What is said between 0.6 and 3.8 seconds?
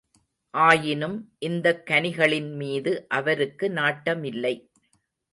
ஆயினும் இந்தக் கனிகளின்மீது அவருக்கு